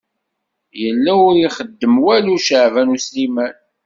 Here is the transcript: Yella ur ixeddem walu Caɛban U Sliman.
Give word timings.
Yella 0.81 1.13
ur 1.27 1.35
ixeddem 1.47 1.95
walu 2.03 2.35
Caɛban 2.47 2.93
U 2.95 2.97
Sliman. 3.05 3.55